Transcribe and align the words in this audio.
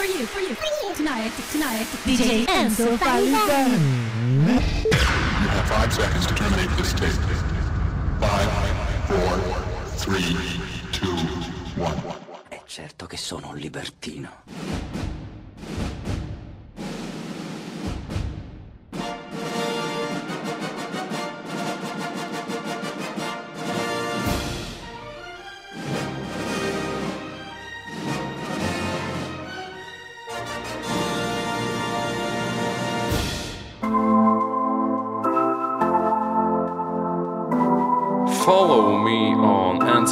for 0.00 0.06
you, 0.06 0.26
for 0.26 0.40
you, 0.40 0.54
for 0.54 0.64
you. 0.64 0.94
Tonight, 0.94 1.32
tonight, 1.52 1.86
DJ 2.06 2.46
Enzo 2.46 2.96
Farinelli. 2.96 3.76
You 4.46 5.48
have 5.48 5.68
five 5.68 5.92
seconds 5.92 6.26
to 6.26 6.34
terminate 6.34 6.70
this 6.78 6.92
tape. 6.94 7.20
Five, 8.18 8.50
four, 9.08 9.32
three, 9.98 10.36
two, 10.92 11.16
one. 11.76 12.00
È 12.48 12.62
certo 12.64 13.06
che 13.06 13.18
sono 13.18 13.50
un 13.50 13.56
libertino. 13.56 14.79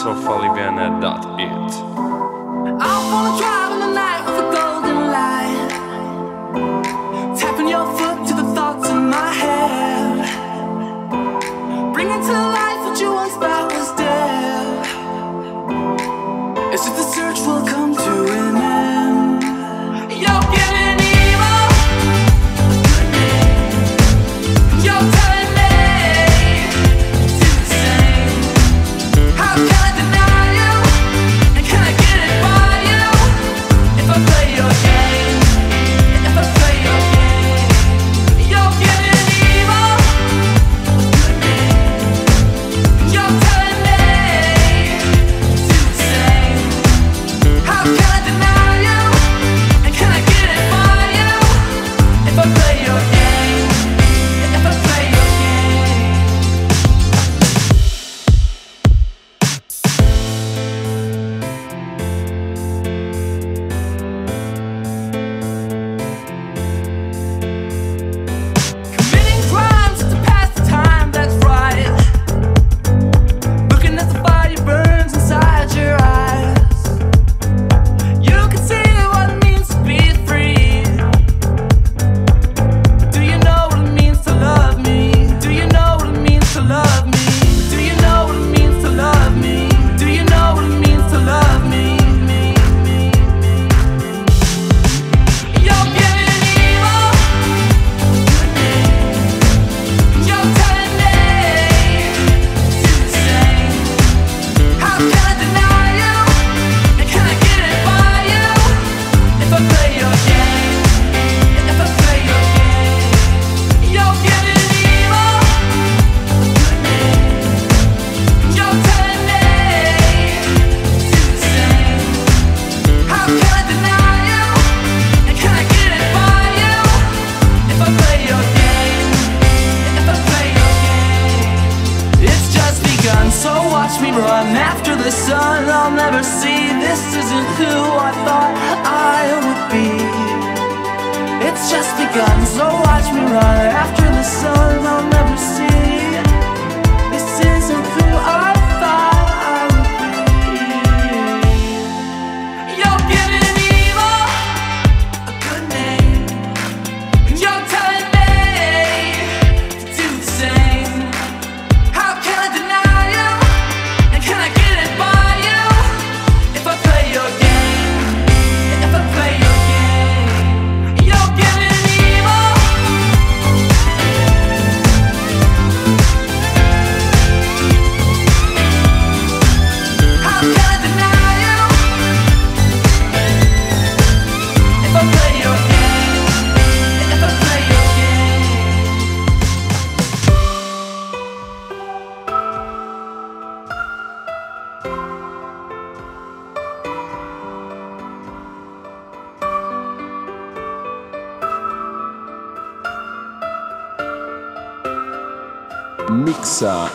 so 0.08 0.14
fali 0.14 0.48
viene 0.50 0.98
dato. 0.98 1.38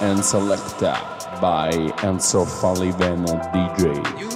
and 0.03 0.19
Selecta 0.19 0.99
by 1.39 1.71
Enzo 2.03 2.45
Falivene 2.45 3.33
DJ. 3.53 3.83
You, 4.19 4.29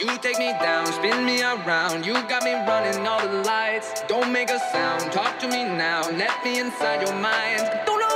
you 0.00 0.18
take 0.18 0.38
me 0.38 0.52
down, 0.52 0.86
spin 0.86 1.26
me 1.26 1.42
around. 1.42 2.06
You 2.06 2.14
got 2.26 2.42
me 2.42 2.54
running 2.54 3.06
all 3.06 3.20
the 3.20 3.42
lights. 3.42 4.02
Don't 4.08 4.32
make 4.32 4.48
a 4.48 4.58
sound, 4.72 5.12
talk 5.12 5.38
to 5.40 5.46
me 5.46 5.64
now. 5.64 6.08
Let 6.10 6.42
me 6.42 6.58
inside 6.58 7.06
your 7.06 7.16
mind. 7.20 7.68
Don't 7.84 8.00
know. 8.00 8.15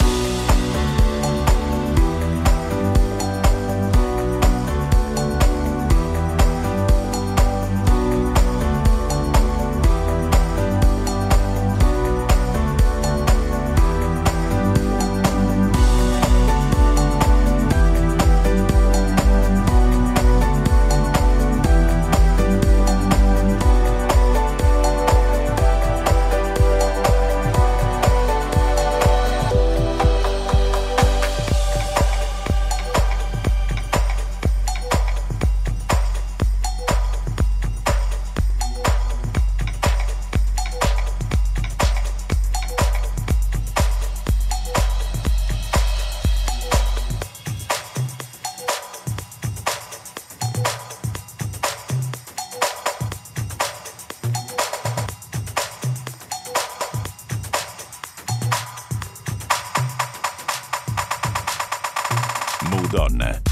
donne. 63.01 63.50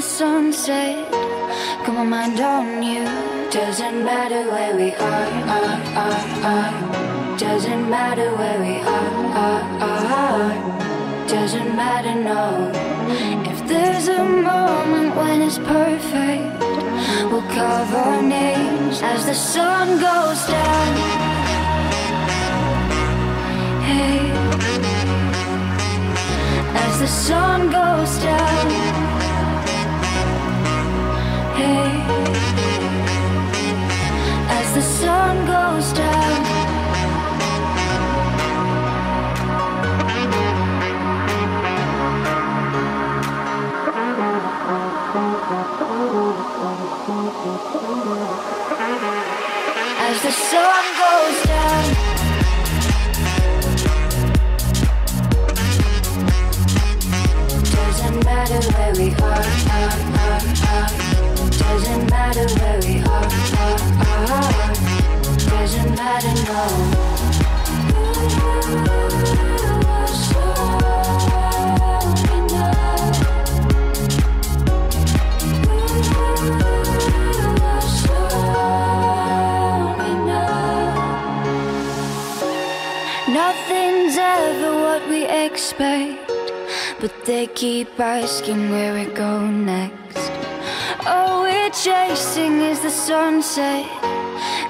The 0.00 0.06
sunset. 0.06 1.10
Got 1.84 1.94
my 1.94 2.04
mind 2.04 2.40
on 2.40 2.82
you. 2.82 3.04
Doesn't 3.50 4.02
matter 4.02 4.42
where 4.50 4.74
we 4.74 4.94
are, 4.94 5.28
are, 5.56 5.80
are, 6.04 6.26
are. 6.54 7.36
Doesn't 7.36 7.84
matter 7.90 8.28
where 8.38 8.60
we 8.66 8.76
are, 8.96 9.12
are, 9.44 9.64
are. 9.92 11.28
Doesn't 11.28 11.76
matter, 11.76 12.14
no. 12.14 12.44
If 13.52 13.58
there's 13.68 14.08
a 14.08 14.24
moment 14.24 15.16
when 15.16 15.42
it's 15.42 15.58
perfect, 15.58 16.48
we'll 17.30 17.48
carve 17.56 17.92
our 17.94 18.22
names 18.22 19.02
as 19.02 19.26
the 19.26 19.34
sun 19.34 19.86
goes 20.08 20.40
down. 20.56 20.92
Hey, 23.88 24.20
as 26.86 27.00
the 27.00 27.10
sun 27.26 27.70
goes 27.70 28.12
down. 28.24 29.09
As 34.50 34.74
the 34.74 34.82
sun 34.82 35.46
goes 35.46 35.92
down. 35.92 36.40
As 50.02 50.22
the 50.22 50.32
sun 50.32 50.84
goes 50.98 51.42
down. 51.46 51.84
Doesn't 57.70 58.24
matter 58.24 58.60
where 58.72 58.94
we 58.94 59.14
are, 59.14 59.44
are, 59.70 59.92
are, 60.18 61.04
are. 61.04 61.09
Doesn't 61.70 62.10
matter 62.10 62.46
where 62.58 62.80
we 62.80 63.00
are, 63.00 63.26
are, 63.62 63.80
are. 64.34 64.50
Doesn't 65.50 65.94
matter, 65.94 66.34
no. 66.50 66.62
Nothing's 83.32 84.16
ever 84.18 84.72
what 84.74 85.08
we 85.08 85.24
expect, 85.24 86.32
but 87.00 87.12
they 87.24 87.46
keep 87.46 88.00
asking 88.00 88.70
where 88.70 88.92
we 88.92 89.04
go 89.14 89.46
next. 89.46 90.00
All 91.06 91.44
we're 91.60 91.70
chasing 91.70 92.60
is 92.60 92.80
the 92.80 92.90
sunset. 92.90 93.84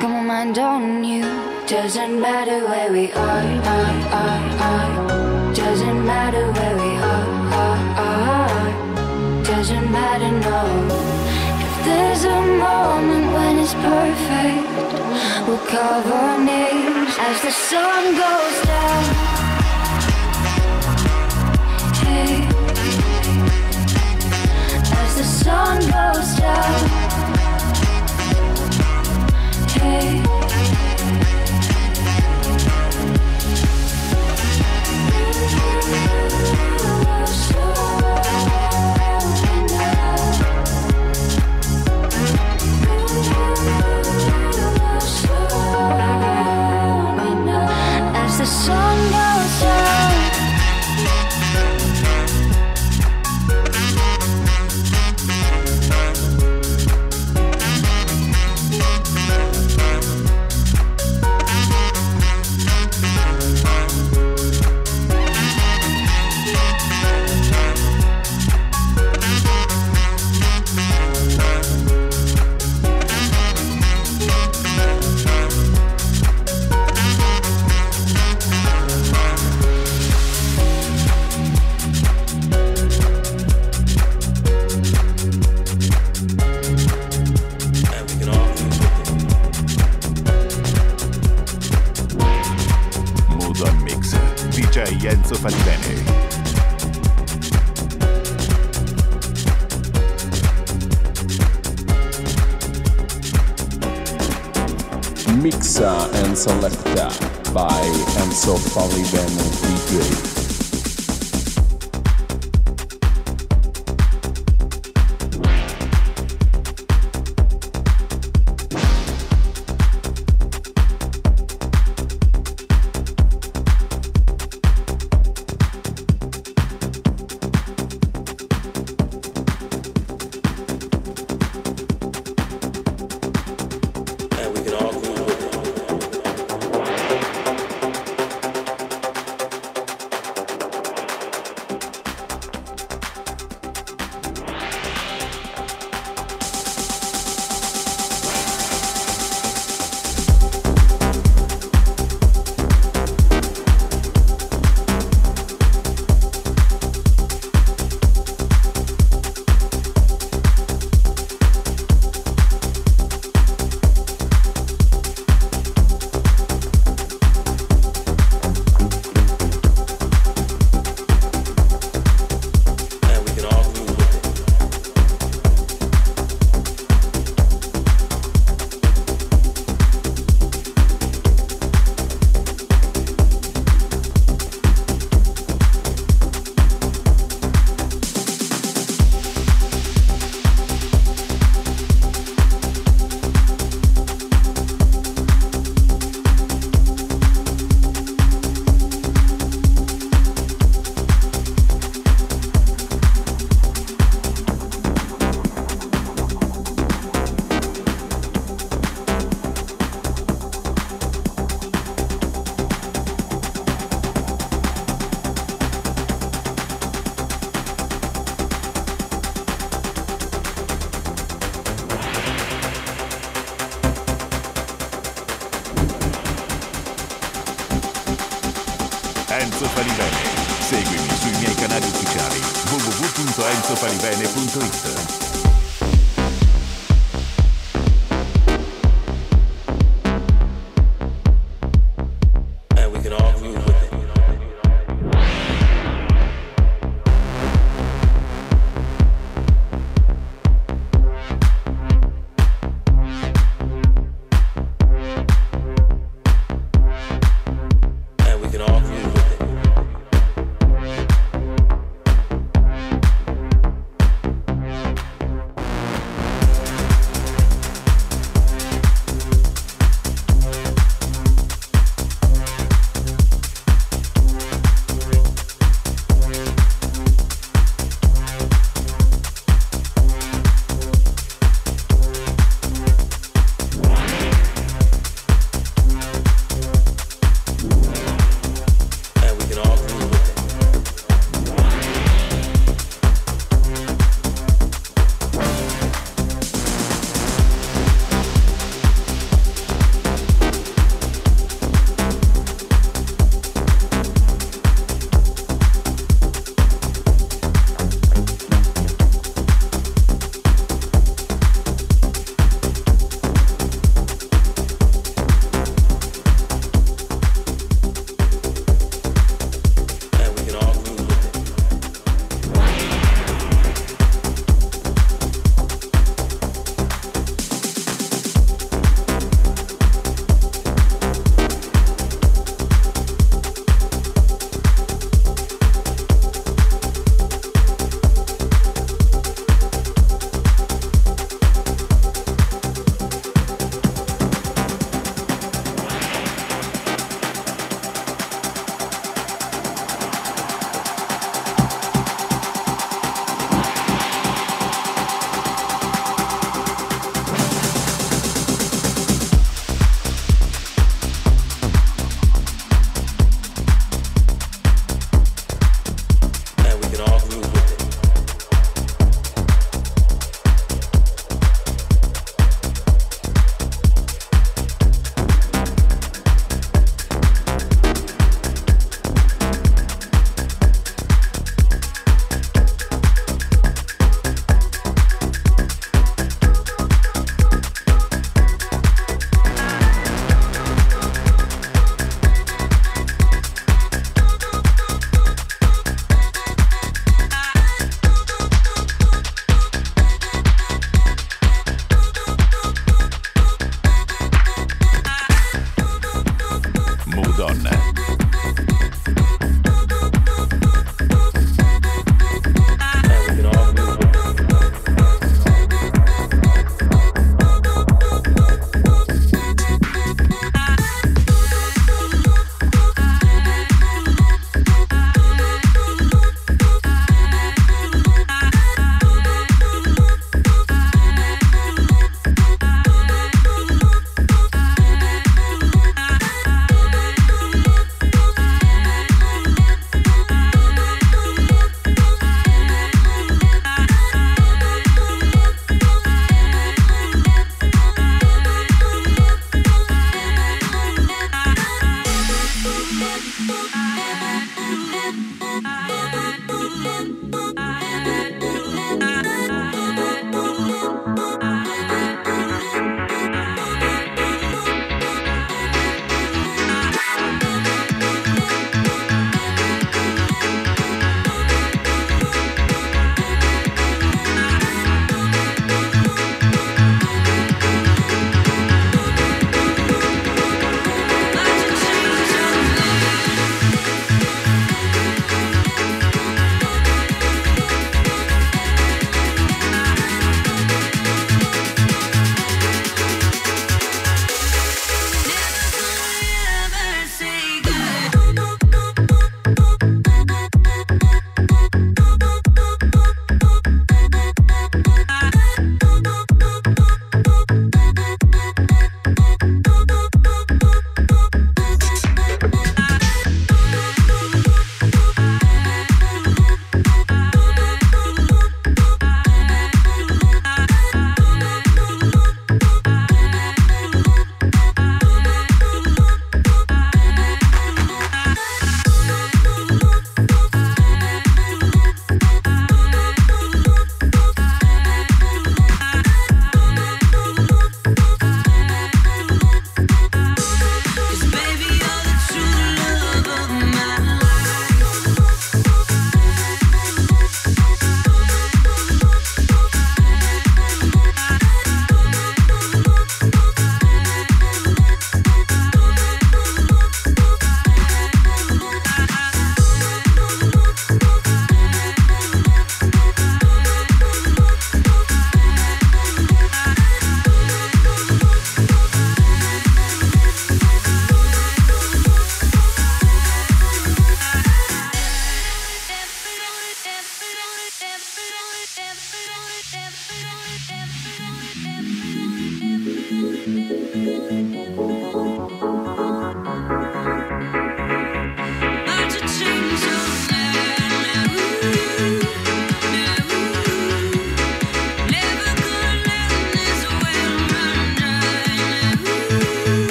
Got 0.00 0.10
my 0.10 0.22
mind 0.22 0.58
on 0.58 1.02
you. 1.02 1.24
Doesn't 1.66 2.20
matter 2.20 2.58
where 2.68 2.92
we 2.92 3.10
are, 3.12 3.46
are, 3.74 3.98
are, 4.22 4.44
are. 4.70 5.54
Doesn't 5.54 6.00
matter 6.06 6.44
where 6.56 6.76
we 6.84 6.92
are, 7.12 7.28
are, 7.64 7.82
are. 8.08 9.44
Doesn't 9.44 9.90
matter, 9.90 10.30
no. 10.48 10.62
If 11.66 11.74
there's 11.86 12.24
a 12.24 12.40
moment 12.66 13.26
when 13.36 13.58
it's 13.58 13.74
perfect, 13.74 14.66
we'll 15.46 15.64
carve 15.72 16.06
our 16.20 16.38
names 16.38 17.12
as 17.18 17.36
the 17.42 17.50
sun 17.50 18.02
goes 18.24 18.56
down. 18.66 19.25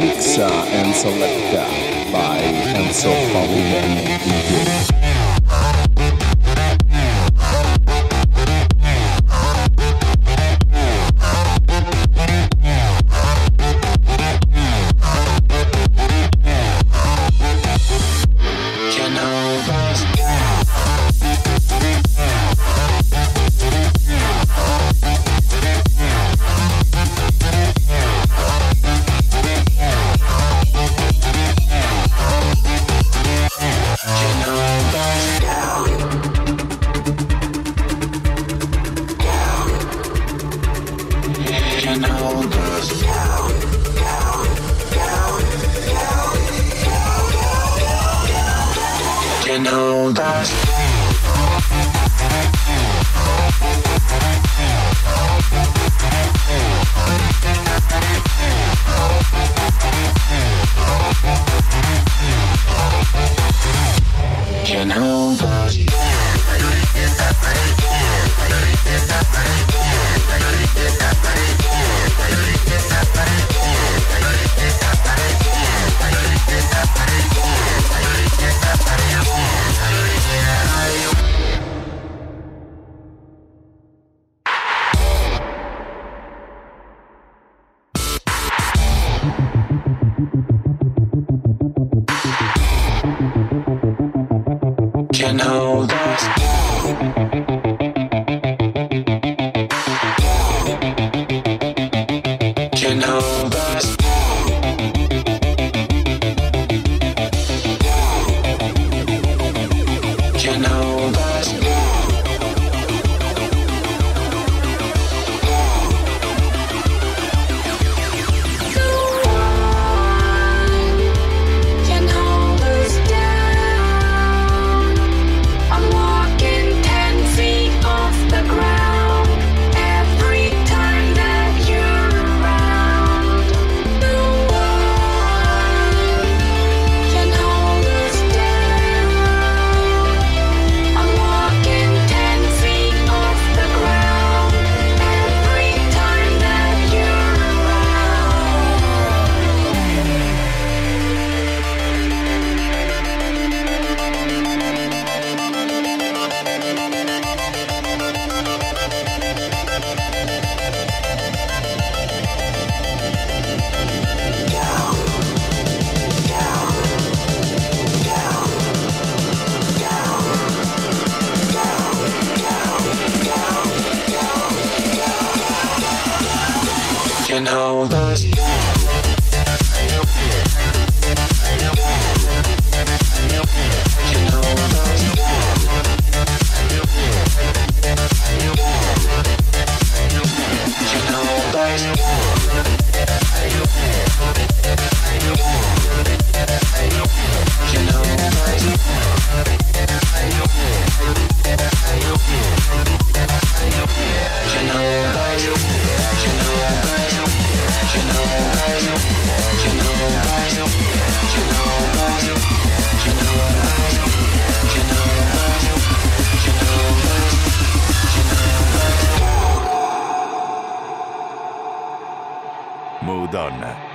Mixer 0.00 0.42
and 0.42 0.92
Selector 0.94 1.66
by 2.10 2.38
Enzo 2.74 3.12
and 3.32 5.03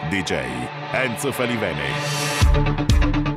DJ 0.10 0.46
Enzo 0.94 1.32
Falivene. 1.32 3.29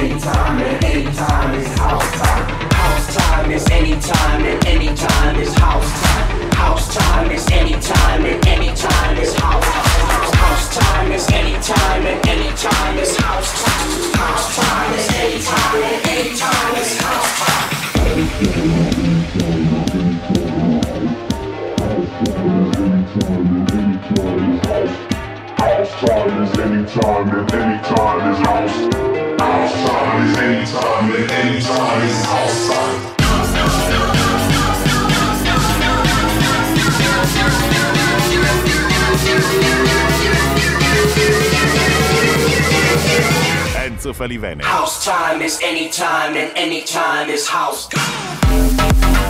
anytime 0.00 0.58
and 0.62 0.84
anytime 0.84 1.54
is 1.54 1.78
house 1.78 2.10
time. 2.12 2.48
House 2.72 3.14
time 3.14 3.50
is 3.50 3.68
anytime 3.70 4.44
and 4.46 4.66
anytime 4.66 5.36
is 5.36 5.54
house 5.54 6.02
time. 6.02 6.52
House 6.52 6.94
time 6.94 7.30
is 7.30 7.46
anytime 7.50 8.24
and 8.24 8.46
anytime 8.46 9.18
is 9.18 9.34
house 9.34 9.72
time. 9.72 10.00
House 10.40 10.74
time 10.74 11.12
is 11.12 11.28
anytime 11.30 12.06
and 12.06 12.26
anytime 12.26 12.96
is 12.98 13.16
house 13.16 13.62
time. 13.62 14.12
House 14.14 14.56
time 14.56 14.92
is 14.94 15.08
anytime 15.10 15.82
and 15.84 16.06
anytime 16.08 16.76
is 16.76 16.96
house 16.98 17.32
time. 17.40 17.70
House 25.60 26.00
time 26.00 26.42
is 26.42 26.58
anytime 26.58 27.28
and 27.28 27.52
anytime 27.52 28.32
is 28.32 28.46
house 28.46 29.19
time. 29.70 30.10
Enzo 44.00 44.12
Falivene. 44.14 44.62
House 44.62 45.04
time 45.04 45.42
is 45.42 45.60
anytime 45.62 46.36
and 46.36 46.56
anytime 46.56 47.28
is 47.28 47.46
house. 47.46 47.88
House 47.92 49.29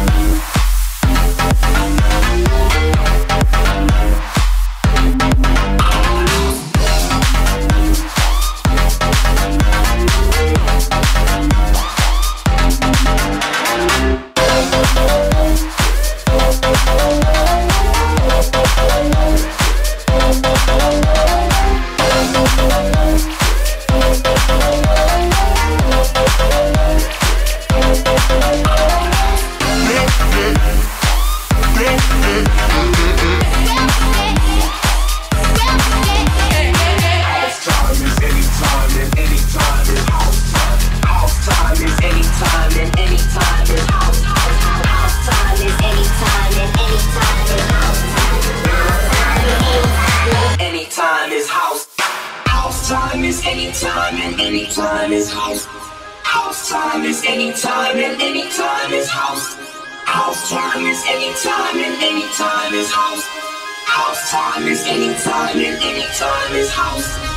time 64.30 64.68
is 64.68 64.84
anytime 64.84 65.58
and 65.58 65.82
anytime 65.82 66.54
is 66.54 66.70
house. 66.70 67.29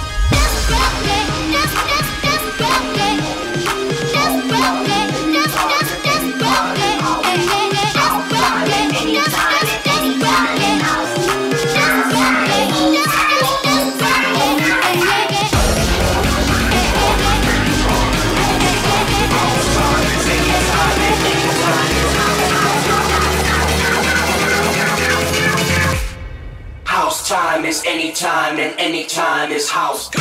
Is 27.74 27.84
anytime 27.88 28.60
and 28.60 28.80
anytime 28.80 29.52
is 29.52 29.68
house. 29.68 30.12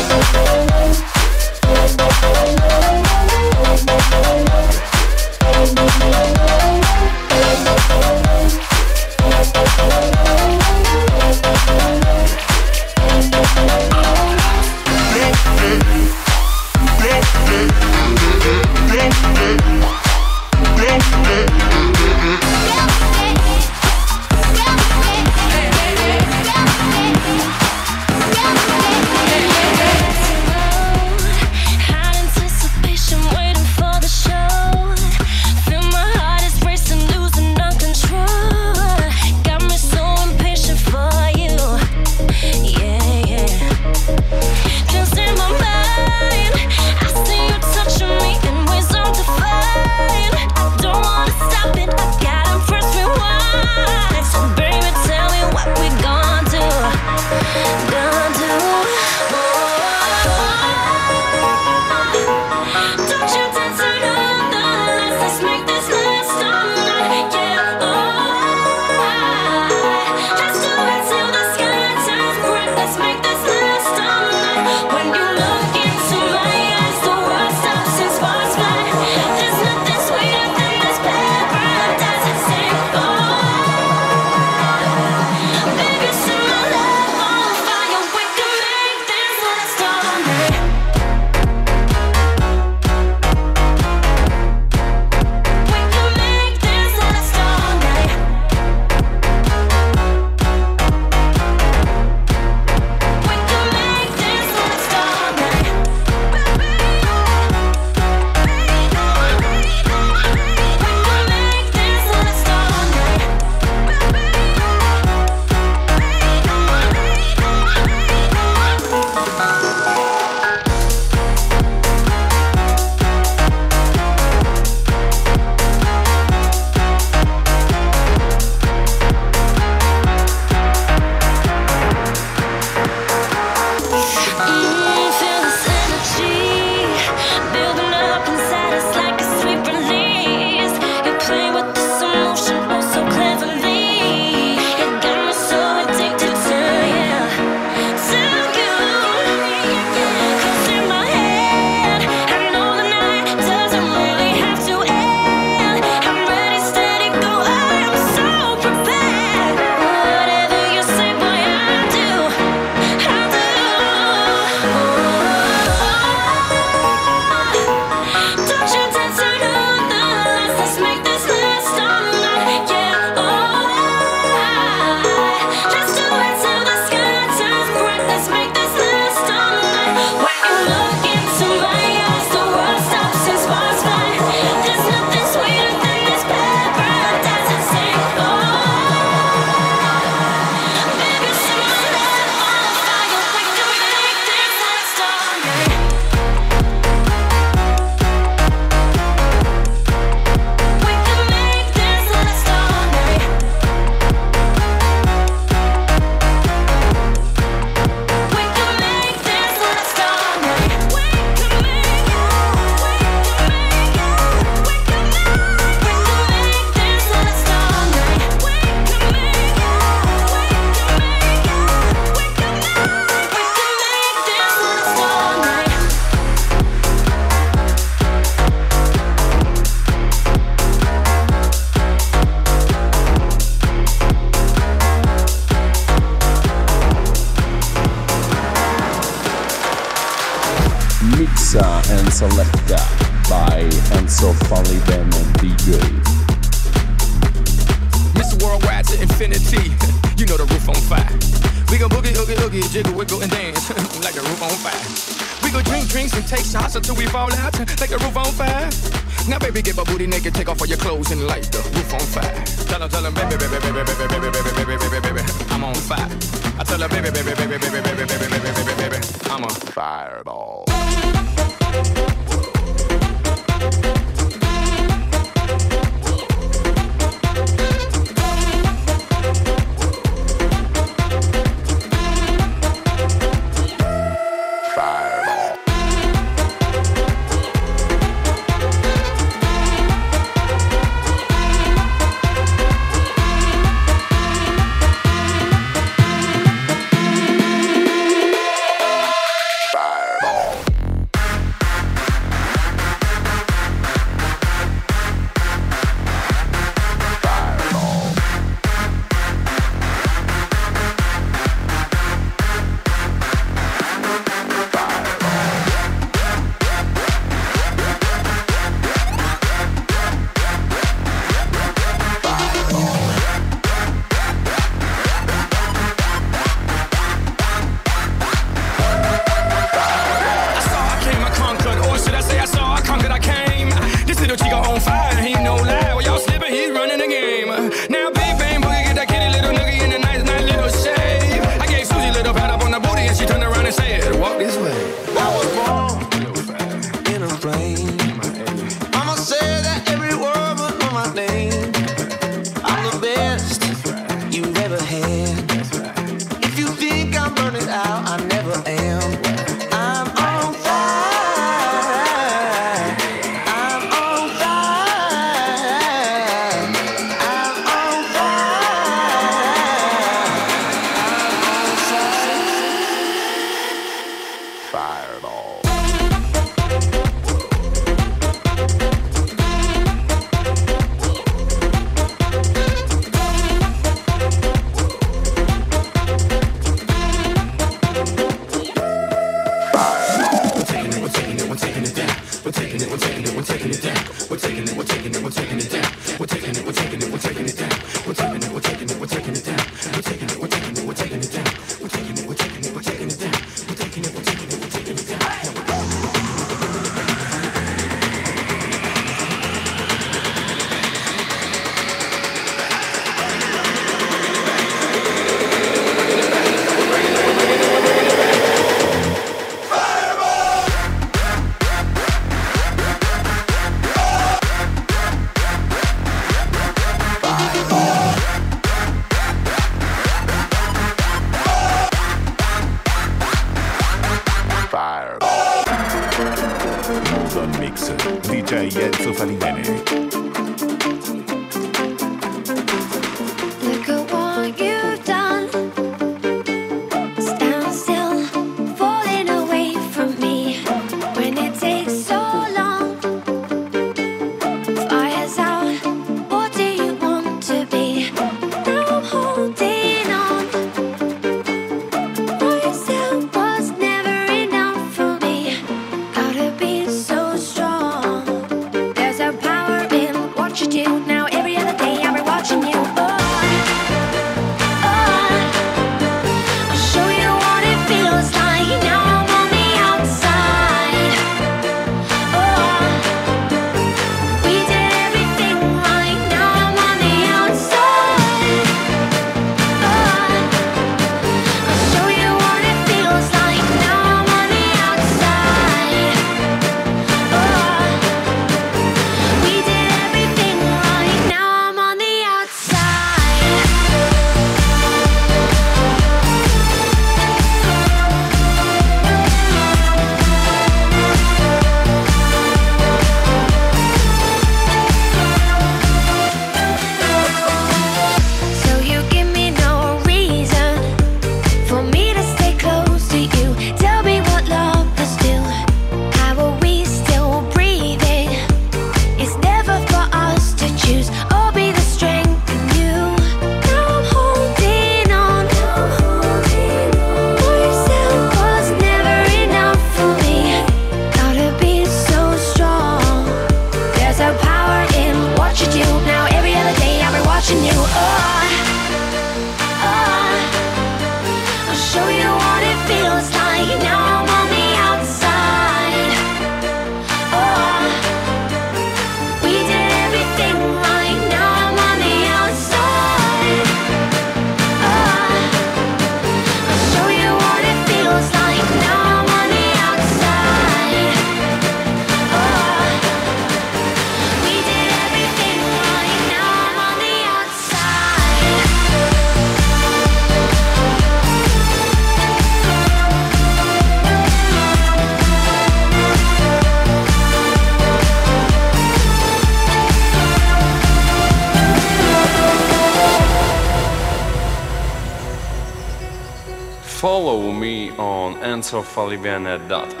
On 598.73 598.83
enzofalivene.it. 598.83 599.99
I 599.99 600.00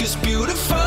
us 0.00 0.16
beautiful. 0.16 0.81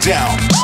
Down. 0.00 0.59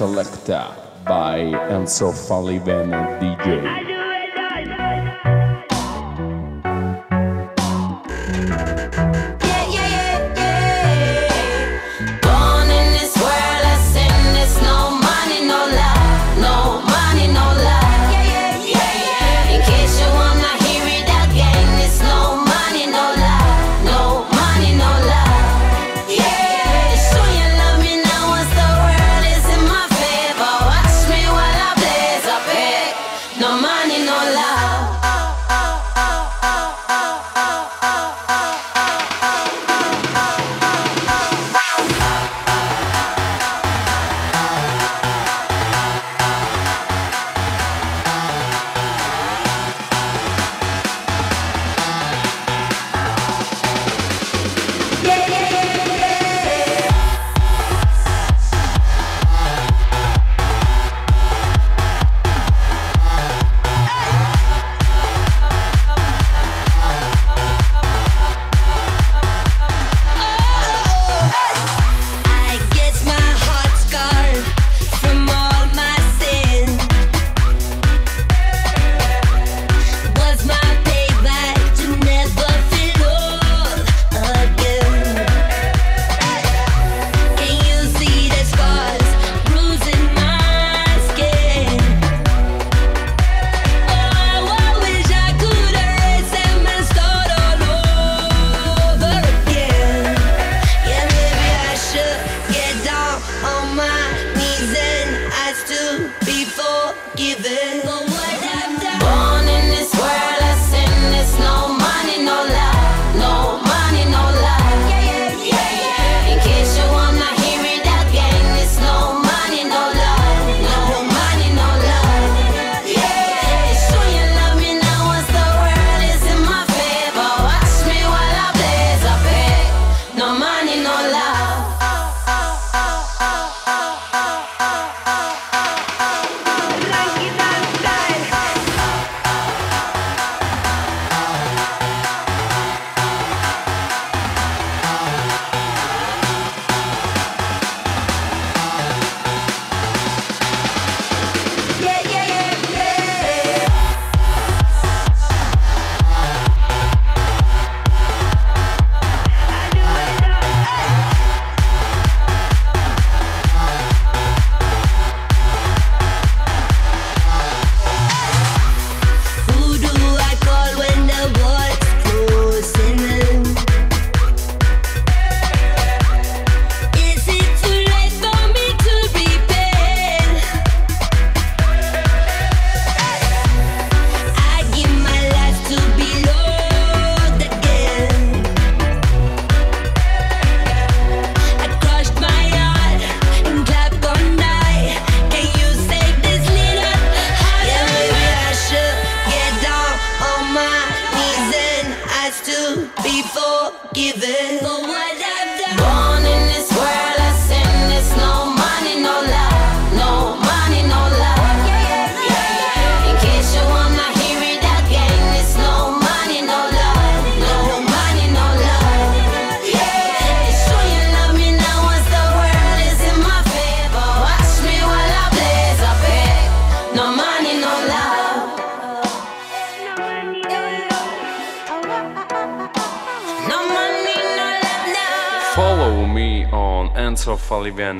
Selecta 0.00 0.74
by 1.04 1.52
Enzo 1.68 2.10
Falivene 2.10 3.18
DJ. 3.20 3.90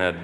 Money, 0.00 0.18